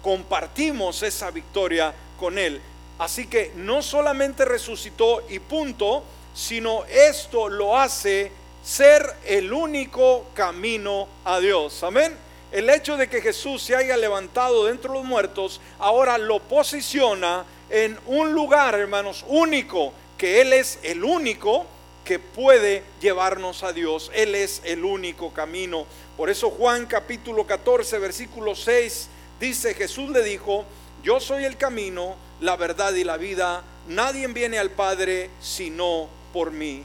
[0.03, 2.61] compartimos esa victoria con Él.
[2.99, 6.03] Así que no solamente resucitó y punto,
[6.35, 8.31] sino esto lo hace
[8.63, 11.81] ser el único camino a Dios.
[11.81, 12.15] Amén.
[12.51, 17.43] El hecho de que Jesús se haya levantado dentro de los muertos ahora lo posiciona
[17.71, 21.65] en un lugar, hermanos, único, que Él es el único
[22.03, 24.11] que puede llevarnos a Dios.
[24.13, 25.85] Él es el único camino.
[26.17, 30.65] Por eso Juan capítulo 14, versículo 6 dice, Jesús le dijo,
[31.03, 33.63] yo soy el camino, la verdad y la vida.
[33.87, 36.83] Nadie viene al Padre sino por mí.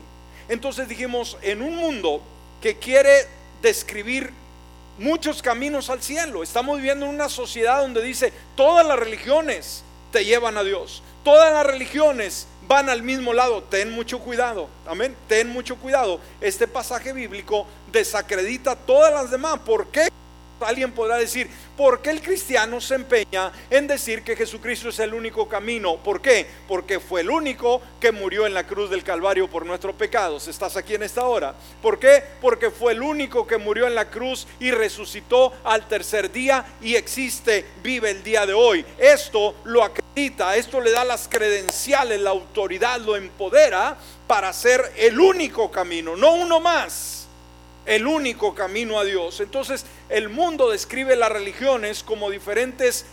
[0.48, 2.22] Entonces dijimos, en un mundo
[2.60, 3.26] que quiere
[3.62, 4.32] describir
[4.98, 10.24] muchos caminos al cielo, estamos viviendo en una sociedad donde dice, todas las religiones te
[10.24, 13.62] llevan a Dios, todas las religiones van al mismo lado.
[13.64, 14.68] Ten mucho cuidado.
[14.86, 15.16] Amén.
[15.26, 16.20] Ten mucho cuidado.
[16.40, 19.58] Este pasaje bíblico desacredita todas las demás.
[19.64, 20.08] ¿Por qué?
[20.60, 25.14] Alguien podrá decir, ¿por qué el cristiano se empeña en decir que Jesucristo es el
[25.14, 25.96] único camino?
[25.96, 26.46] ¿Por qué?
[26.66, 30.48] Porque fue el único que murió en la cruz del Calvario por nuestros pecados.
[30.48, 31.54] ¿Estás aquí en esta hora?
[31.80, 32.22] ¿Por qué?
[32.40, 36.96] Porque fue el único que murió en la cruz y resucitó al tercer día y
[36.96, 38.84] existe, vive el día de hoy.
[38.98, 45.18] Esto lo acredita, esto le da las credenciales, la autoridad, lo empodera para ser el
[45.20, 47.17] único camino, no uno más
[47.88, 49.40] el único camino a Dios.
[49.40, 53.06] Entonces el mundo describe las religiones como diferentes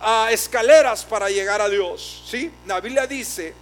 [0.00, 2.22] ah, escaleras para llegar a Dios.
[2.26, 2.50] ¿sí?
[2.66, 3.54] La Biblia dice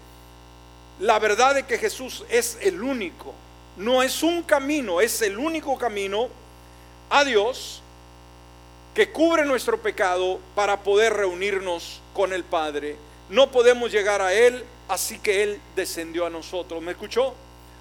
[1.01, 3.35] la verdad de que Jesús es el único.
[3.79, 6.29] No es un camino, es el único camino
[7.09, 7.83] a Dios
[8.95, 12.97] que cubre nuestro pecado para poder reunirnos con el Padre.
[13.31, 16.83] No podemos llegar a Él, así que Él descendió a nosotros.
[16.83, 17.35] ¿Me escuchó?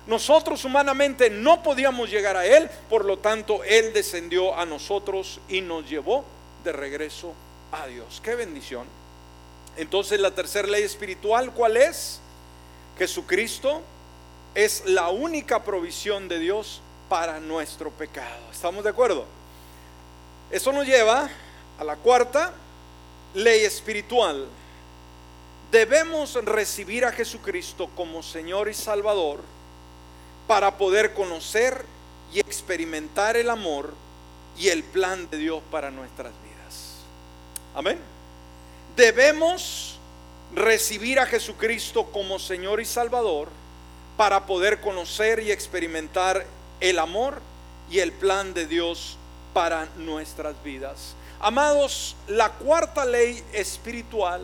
[0.08, 5.62] Nosotros humanamente no podíamos llegar a Él, por lo tanto Él descendió a nosotros y
[5.62, 6.24] nos llevó
[6.64, 7.34] de regreso
[7.72, 8.22] a Dios.
[8.24, 8.86] Qué bendición.
[9.78, 12.20] Entonces la tercera ley espiritual, ¿cuál es?
[13.00, 13.82] Jesucristo
[14.54, 18.52] es la única provisión de Dios para nuestro pecado.
[18.52, 19.26] ¿Estamos de acuerdo?
[20.52, 21.30] Eso nos lleva
[21.80, 22.54] a la cuarta
[23.34, 24.46] ley espiritual.
[25.72, 29.55] Debemos recibir a Jesucristo como Señor y Salvador
[30.48, 31.86] para poder conocer
[32.34, 33.94] y experimentar el amor
[34.58, 36.98] y el plan de Dios para nuestras vidas.
[37.74, 38.00] Amén.
[38.96, 40.00] Debemos
[40.54, 43.50] recibir a Jesucristo como Señor y Salvador
[44.18, 46.46] para poder conocer y experimentar
[46.80, 47.42] el amor
[47.90, 49.18] y el plan de Dios
[49.54, 51.16] para nuestras vidas.
[51.40, 54.42] Amados, la cuarta ley espiritual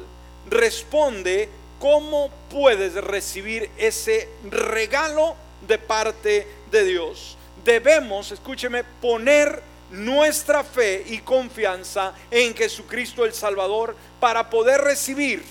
[0.49, 5.35] responde cómo puedes recibir ese regalo
[5.67, 7.37] de parte de Dios.
[7.63, 15.43] Debemos, escúcheme, poner nuestra fe y confianza en Jesucristo el Salvador para poder recibir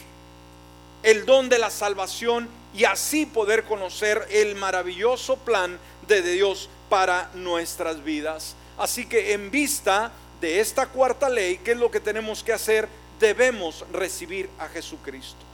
[1.02, 7.30] el don de la salvación y así poder conocer el maravilloso plan de Dios para
[7.34, 8.54] nuestras vidas.
[8.78, 12.88] Así que en vista de esta cuarta ley, ¿qué es lo que tenemos que hacer?
[13.18, 15.49] Debemos recibir a Jesucristo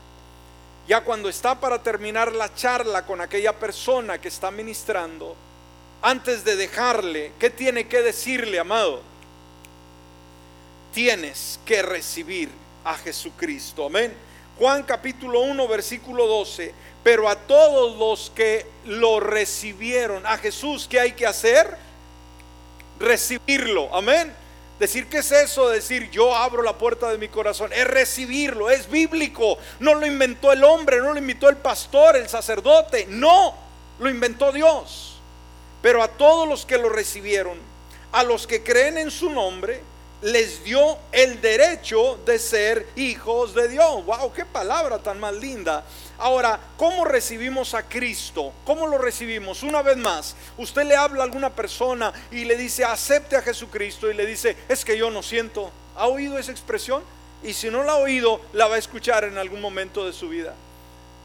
[0.86, 5.36] ya cuando está para terminar la charla con aquella persona que está ministrando,
[6.02, 9.02] antes de dejarle, ¿qué tiene que decirle, amado?
[10.92, 12.50] Tienes que recibir
[12.84, 13.86] a Jesucristo.
[13.86, 14.14] Amén.
[14.58, 16.72] Juan capítulo 1, versículo 12.
[17.02, 21.76] Pero a todos los que lo recibieron, a Jesús, ¿qué hay que hacer?
[22.98, 23.94] Recibirlo.
[23.94, 24.45] Amén.
[24.78, 25.70] Decir, ¿qué es eso?
[25.70, 27.72] Decir, yo abro la puerta de mi corazón.
[27.72, 29.56] Es recibirlo, es bíblico.
[29.80, 33.06] No lo inventó el hombre, no lo inventó el pastor, el sacerdote.
[33.08, 33.54] No,
[33.98, 35.18] lo inventó Dios.
[35.80, 37.58] Pero a todos los que lo recibieron,
[38.12, 39.82] a los que creen en su nombre,
[40.22, 44.04] les dio el derecho de ser hijos de Dios.
[44.04, 44.32] ¡Wow!
[44.32, 45.84] ¡Qué palabra tan más linda!
[46.18, 48.52] Ahora, ¿cómo recibimos a Cristo?
[48.64, 49.62] ¿Cómo lo recibimos?
[49.62, 54.10] Una vez más, usted le habla a alguna persona y le dice, acepte a Jesucristo
[54.10, 55.70] y le dice, es que yo no siento.
[55.94, 57.02] ¿Ha oído esa expresión?
[57.42, 60.30] Y si no la ha oído, la va a escuchar en algún momento de su
[60.30, 60.54] vida.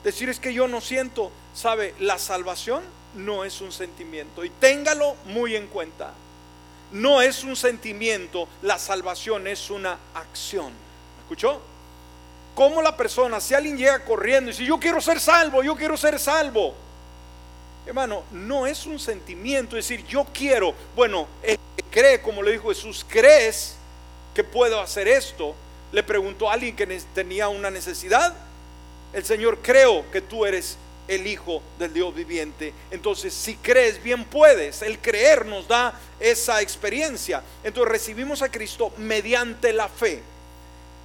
[0.04, 1.32] Decir es que yo no siento.
[1.54, 1.94] ¿Sabe?
[2.00, 2.84] La salvación
[3.16, 4.44] no es un sentimiento.
[4.44, 6.14] Y téngalo muy en cuenta.
[6.92, 10.74] No es un sentimiento, la salvación es una acción.
[11.22, 11.62] ¿Escuchó?
[12.54, 15.96] Como la persona, si alguien llega corriendo y dice, yo quiero ser salvo, yo quiero
[15.96, 16.74] ser salvo.
[17.86, 22.70] Hermano, no es un sentimiento, decir, yo quiero, bueno, el que cree, como le dijo
[22.70, 23.76] Jesús, ¿crees
[24.36, 25.56] que puedo hacer esto?
[25.92, 28.34] Le preguntó a alguien que tenía una necesidad.
[29.14, 30.78] El Señor, creo que tú eres
[31.08, 32.74] el Hijo del Dios viviente.
[32.90, 34.82] Entonces, si crees, bien puedes.
[34.82, 37.44] El creer nos da esa experiencia.
[37.64, 40.22] Entonces, recibimos a Cristo mediante la fe.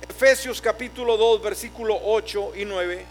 [0.09, 3.05] Efesios capítulo 2, versículo 8 y 9.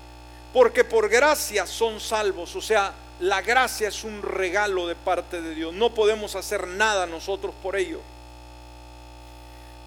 [0.53, 2.55] Porque por gracia son salvos.
[2.55, 5.73] O sea, la gracia es un regalo de parte de Dios.
[5.73, 7.99] No podemos hacer nada nosotros por ello.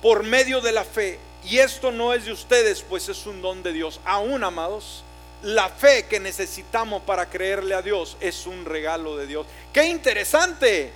[0.02, 1.18] Por medio de la fe.
[1.44, 4.00] Y esto no es de ustedes, pues es un don de Dios.
[4.04, 5.04] Aún, amados,
[5.42, 9.46] la fe que necesitamos para creerle a Dios es un regalo de Dios.
[9.72, 10.92] Qué interesante.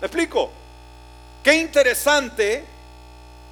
[0.00, 0.50] ¿Me explico?
[1.42, 2.64] Qué interesante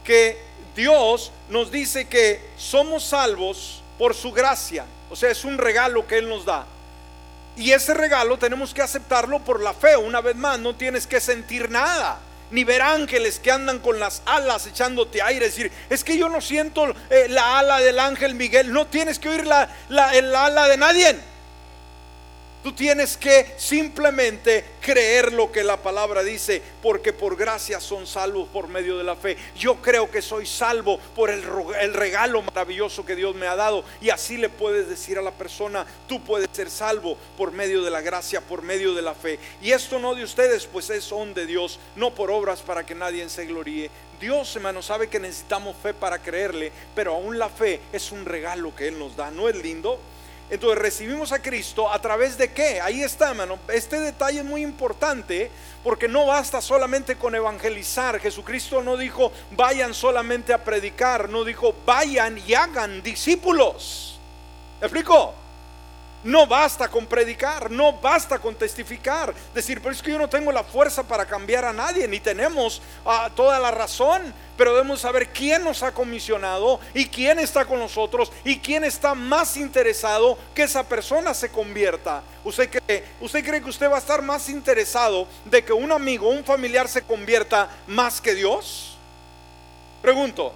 [0.04, 0.40] que
[0.76, 4.86] Dios nos dice que somos salvos por su gracia.
[5.10, 6.66] O sea, es un regalo que Él nos da.
[7.56, 9.96] Y ese regalo tenemos que aceptarlo por la fe.
[9.96, 12.20] Una vez más, no tienes que sentir nada.
[12.50, 15.46] Ni ver ángeles que andan con las alas echándote aire.
[15.46, 18.72] Decir, es que yo no siento eh, la ala del ángel Miguel.
[18.72, 21.16] No tienes que oír la, la, el ala de nadie.
[22.62, 28.48] Tú tienes que simplemente creer lo que la palabra dice, porque por gracia son salvos
[28.48, 29.36] por medio de la fe.
[29.56, 31.42] Yo creo que soy salvo por el,
[31.94, 33.84] regalo maravilloso que Dios me ha dado.
[34.00, 37.90] Y así le puedes decir a la persona, tú puedes ser salvo por medio de
[37.90, 39.38] la gracia, por medio de la fe.
[39.62, 42.94] Y esto no de ustedes, pues es son de Dios, no por obras para que
[42.94, 43.90] nadie se gloríe.
[44.20, 48.74] Dios, hermano, sabe que necesitamos fe para creerle, pero aún la fe es un regalo
[48.74, 49.30] que Él nos da.
[49.30, 50.00] ¿No es lindo?
[50.50, 52.80] Entonces recibimos a Cristo a través de qué?
[52.80, 53.58] Ahí está, hermano.
[53.68, 55.50] Este detalle es muy importante
[55.84, 58.18] porque no basta solamente con evangelizar.
[58.18, 64.18] Jesucristo no dijo vayan solamente a predicar, no dijo vayan y hagan discípulos.
[64.80, 65.34] ¿Me explico?
[66.28, 70.52] No basta con predicar, no basta con testificar, decir, pero es que yo no tengo
[70.52, 75.30] la fuerza para cambiar a nadie, ni tenemos ah, toda la razón, pero debemos saber
[75.30, 80.64] quién nos ha comisionado y quién está con nosotros y quién está más interesado que
[80.64, 82.22] esa persona se convierta.
[82.44, 86.28] ¿Usted cree, ¿Usted cree que usted va a estar más interesado de que un amigo,
[86.28, 88.98] un familiar se convierta más que Dios?
[90.02, 90.52] Pregunto.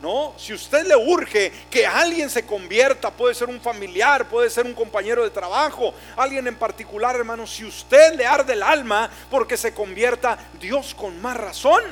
[0.00, 4.64] No, si usted le urge que alguien se convierta, puede ser un familiar, puede ser
[4.64, 9.58] un compañero de trabajo, alguien en particular, hermano, si usted le arde el alma porque
[9.58, 11.82] se convierta, Dios con más razón.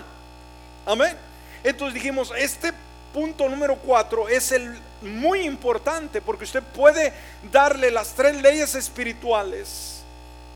[0.87, 1.15] Amén.
[1.63, 2.73] Entonces dijimos, este
[3.13, 7.13] punto número cuatro es el muy importante porque usted puede
[7.53, 10.03] darle las tres leyes espirituales,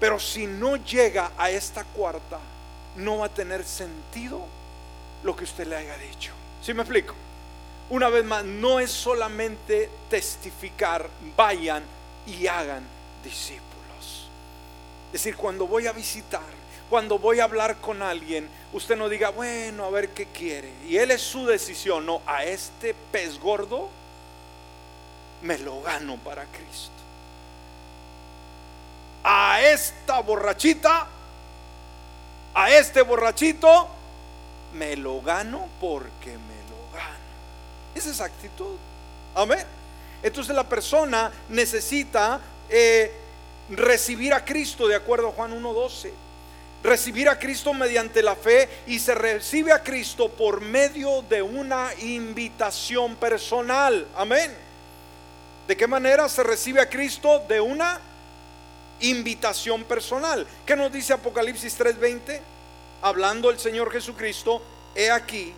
[0.00, 2.38] pero si no llega a esta cuarta,
[2.96, 4.46] no va a tener sentido
[5.22, 6.32] lo que usted le haya dicho.
[6.62, 7.14] ¿Sí me explico?
[7.90, 11.82] Una vez más, no es solamente testificar, vayan
[12.26, 12.82] y hagan
[13.22, 14.28] discípulos.
[15.06, 16.40] Es decir, cuando voy a visitar,
[16.88, 20.72] cuando voy a hablar con alguien, usted no diga, bueno, a ver qué quiere.
[20.86, 23.88] Y él es su decisión, no, a este pez gordo
[25.42, 26.90] me lo gano para Cristo.
[29.24, 31.06] A esta borrachita,
[32.54, 33.88] a este borrachito,
[34.74, 36.51] me lo gano porque me
[38.02, 38.76] esa es actitud.
[39.34, 39.64] Amén.
[40.22, 43.12] Entonces la persona necesita eh,
[43.70, 46.10] recibir a Cristo de acuerdo a Juan 1.12.
[46.82, 51.90] Recibir a Cristo mediante la fe y se recibe a Cristo por medio de una
[52.00, 54.06] invitación personal.
[54.16, 54.52] Amén.
[55.68, 57.44] ¿De qué manera se recibe a Cristo?
[57.48, 58.00] De una
[59.00, 60.46] invitación personal.
[60.66, 62.40] ¿Qué nos dice Apocalipsis 3:20?
[63.02, 64.62] Hablando el Señor Jesucristo,
[64.94, 65.54] he aquí,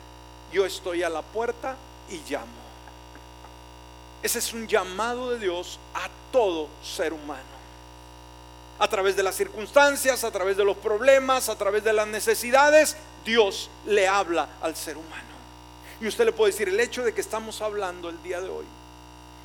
[0.53, 1.77] yo estoy a la puerta
[2.15, 2.65] y llamo.
[4.23, 7.43] Ese es un llamado de Dios a todo ser humano.
[8.79, 12.97] A través de las circunstancias, a través de los problemas, a través de las necesidades,
[13.25, 15.35] Dios le habla al ser humano.
[16.01, 18.65] Y usted le puede decir, el hecho de que estamos hablando el día de hoy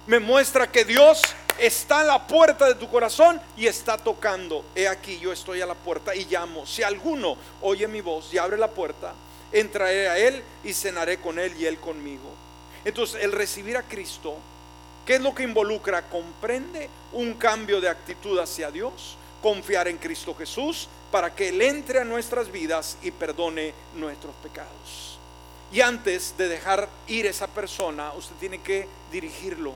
[0.07, 1.21] me muestra que Dios
[1.59, 4.65] está a la puerta de tu corazón y está tocando.
[4.73, 6.65] He aquí, yo estoy a la puerta y llamo.
[6.65, 9.13] Si alguno oye mi voz y abre la puerta,
[9.51, 12.31] entraré a él y cenaré con él y él conmigo.
[12.85, 14.35] Entonces, el recibir a Cristo,
[15.05, 16.03] ¿qué es lo que involucra?
[16.03, 21.99] Comprende un cambio de actitud hacia Dios, confiar en Cristo Jesús para que Él entre
[21.99, 25.17] a nuestras vidas y perdone nuestros pecados.
[25.71, 29.73] Y antes de dejar ir esa persona, usted tiene que dirigirlo.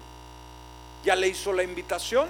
[1.04, 2.28] Ya le hizo la invitación,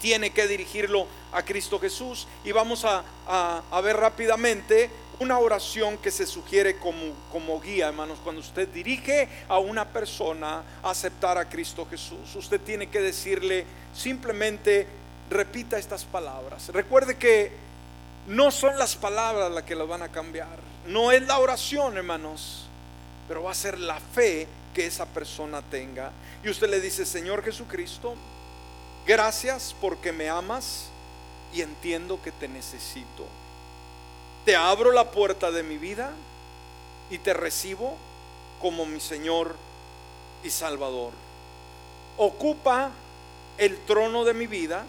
[0.00, 2.26] tiene que dirigirlo a Cristo Jesús.
[2.44, 4.90] Y vamos a, a ver rápidamente
[5.20, 10.62] una oración que se sugiere como, como guía, hermanos, cuando usted dirige a una persona
[10.82, 12.34] a aceptar a Cristo Jesús.
[12.34, 14.86] Usted tiene que decirle simplemente,
[15.28, 16.68] repita estas palabras.
[16.68, 17.52] Recuerde que
[18.28, 20.58] no son las palabras las que las van a cambiar.
[20.86, 22.66] No es la oración, hermanos,
[23.28, 26.12] pero va a ser la fe que esa persona tenga.
[26.42, 28.14] Y usted le dice, Señor Jesucristo,
[29.06, 30.88] gracias porque me amas
[31.52, 33.26] y entiendo que te necesito
[34.44, 36.12] te abro la puerta de mi vida
[37.10, 37.96] y te recibo
[38.60, 39.56] como mi Señor
[40.42, 41.12] y Salvador.
[42.16, 42.90] Ocupa
[43.58, 44.84] el trono de mi vida.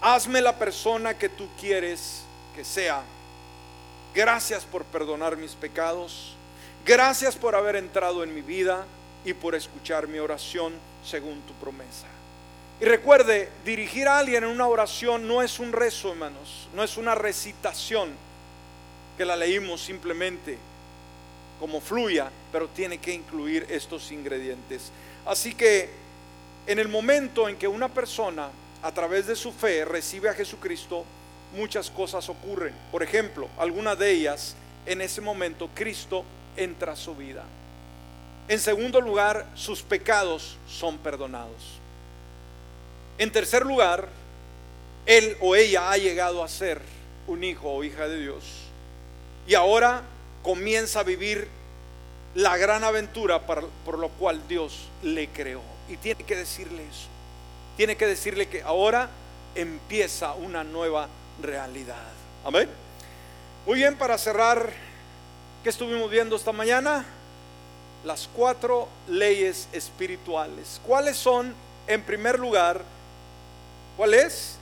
[0.00, 2.22] Hazme la persona que tú quieres
[2.54, 3.02] que sea.
[4.14, 6.34] Gracias por perdonar mis pecados.
[6.84, 8.86] Gracias por haber entrado en mi vida
[9.24, 10.74] y por escuchar mi oración.
[11.04, 12.13] según tu promesa.
[12.84, 16.98] Y recuerde, dirigir a alguien en una oración no es un rezo, hermanos, no es
[16.98, 18.10] una recitación
[19.16, 20.58] que la leímos simplemente
[21.58, 24.92] como fluya, pero tiene que incluir estos ingredientes.
[25.24, 25.88] Así que
[26.66, 28.50] en el momento en que una persona
[28.82, 31.06] a través de su fe recibe a Jesucristo,
[31.56, 32.74] muchas cosas ocurren.
[32.92, 36.22] Por ejemplo, algunas de ellas, en ese momento Cristo
[36.54, 37.44] entra a su vida.
[38.46, 41.80] En segundo lugar, sus pecados son perdonados.
[43.18, 44.08] En tercer lugar,
[45.06, 46.80] él o ella ha llegado a ser
[47.26, 48.44] un hijo o hija de Dios.
[49.46, 50.02] Y ahora
[50.42, 51.48] comienza a vivir
[52.34, 55.62] la gran aventura por lo cual Dios le creó.
[55.88, 57.08] Y tiene que decirle eso.
[57.76, 59.10] Tiene que decirle que ahora
[59.54, 61.08] empieza una nueva
[61.42, 62.12] realidad.
[62.44, 62.68] Amén.
[63.66, 64.70] Muy bien, para cerrar,
[65.62, 67.04] ¿qué estuvimos viendo esta mañana?
[68.04, 70.80] Las cuatro leyes espirituales.
[70.86, 71.54] ¿Cuáles son?
[71.86, 72.82] En primer lugar,
[73.96, 74.56] ¿cuál es?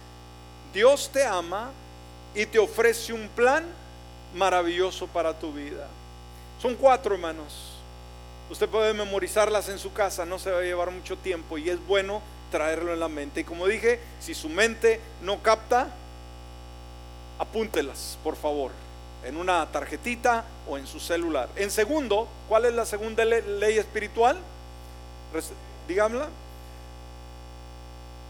[0.73, 1.71] Dios te ama
[2.35, 3.65] y te ofrece un plan
[4.35, 5.87] maravilloso para tu vida.
[6.61, 7.73] Son cuatro, hermanos.
[8.51, 11.85] Usted puede memorizarlas en su casa, no se va a llevar mucho tiempo y es
[11.87, 13.41] bueno traerlo en la mente.
[13.41, 15.89] Y como dije, si su mente no capta,
[17.39, 18.71] apúntelas, por favor,
[19.25, 21.49] en una tarjetita o en su celular.
[21.57, 24.39] En segundo, ¿cuál es la segunda ley espiritual?
[25.89, 26.29] Dígamela.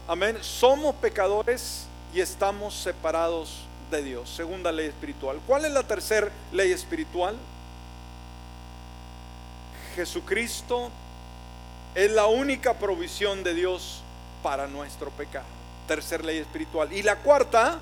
[0.05, 0.37] Amén.
[0.41, 4.29] Somos pecadores y estamos separados de Dios.
[4.29, 5.39] Segunda ley espiritual.
[5.47, 7.37] ¿Cuál es la tercera ley espiritual?
[9.95, 10.91] Jesucristo
[11.95, 14.01] es la única provisión de Dios
[14.41, 15.45] para nuestro pecado.
[15.87, 16.91] Tercer ley espiritual.
[16.91, 17.79] Y la cuarta,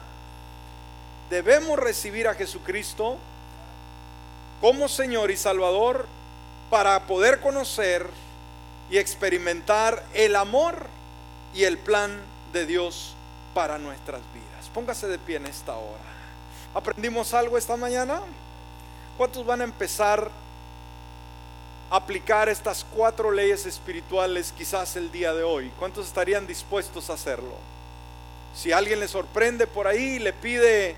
[1.32, 3.18] debemos recibir a Jesucristo
[4.60, 6.06] como Señor y Salvador
[6.70, 8.06] para poder conocer
[8.92, 11.01] y experimentar el amor
[11.54, 12.20] y el plan
[12.54, 13.16] de Dios
[13.54, 14.70] para nuestras vidas.
[14.74, 16.00] Póngase de pie en esta hora.
[16.74, 18.22] ¿Aprendimos algo esta mañana?
[19.18, 20.32] ¿Cuántos van a empezar
[21.90, 25.72] a aplicar estas cuatro leyes espirituales quizás el día de hoy?
[25.78, 27.56] ¿Cuántos estarían dispuestos a hacerlo?
[28.56, 30.96] Si alguien le sorprende por ahí y le pide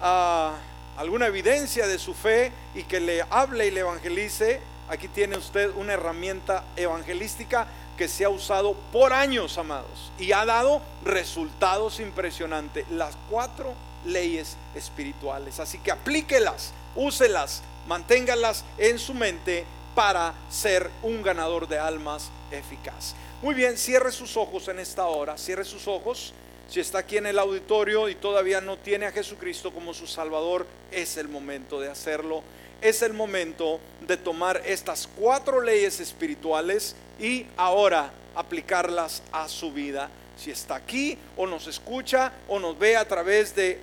[0.00, 5.70] alguna evidencia de su fe y que le hable y le evangelice, aquí tiene usted
[5.76, 7.66] una herramienta evangelística
[7.98, 12.88] que se ha usado por años, amados, y ha dado resultados impresionantes.
[12.90, 13.74] Las cuatro
[14.06, 15.58] leyes espirituales.
[15.58, 23.14] Así que aplíquelas, úselas, manténgalas en su mente para ser un ganador de almas eficaz.
[23.42, 26.32] Muy bien, cierre sus ojos en esta hora, cierre sus ojos.
[26.68, 30.66] Si está aquí en el auditorio y todavía no tiene a Jesucristo como su Salvador,
[30.92, 32.42] es el momento de hacerlo.
[32.82, 40.10] Es el momento de tomar estas cuatro leyes espirituales y ahora aplicarlas a su vida.
[40.36, 43.80] Si está aquí o nos escucha o nos ve a través de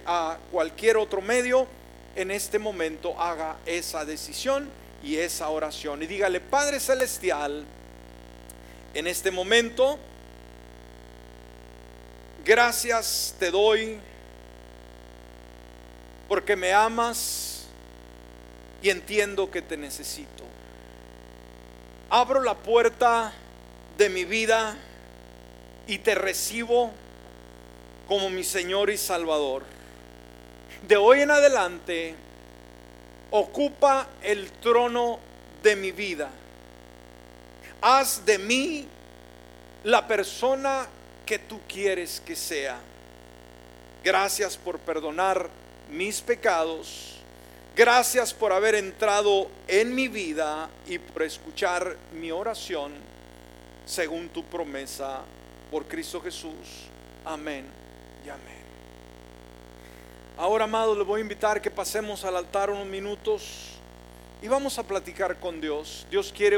[0.51, 1.67] cualquier otro medio,
[2.15, 4.69] en este momento haga esa decisión
[5.03, 6.03] y esa oración.
[6.03, 7.65] Y dígale, Padre Celestial,
[8.93, 9.97] en este momento
[12.45, 13.97] Gracias te doy
[16.27, 17.65] porque me amas
[18.83, 20.43] y entiendo que te necesito.
[22.07, 23.33] Abro la puerta
[23.97, 24.77] de mi vida
[25.87, 26.91] y te recibo
[28.07, 29.63] como mi Señor y Salvador.
[30.87, 32.13] De hoy en adelante,
[33.31, 35.17] ocupa el trono
[35.63, 36.29] de mi vida.
[37.81, 38.87] Haz de mí
[39.83, 40.89] la persona
[41.25, 42.77] que tú quieres que sea.
[44.03, 45.49] Gracias por perdonar
[45.89, 47.15] mis pecados.
[47.75, 52.93] Gracias por haber entrado en mi vida y por escuchar mi oración
[53.85, 55.23] según tu promesa
[55.69, 56.87] por Cristo Jesús.
[57.25, 57.65] Amén
[58.25, 58.65] y amén.
[60.37, 63.71] Ahora, amados, le voy a invitar que pasemos al altar unos minutos
[64.41, 66.05] y vamos a platicar con Dios.
[66.11, 66.53] Dios quiere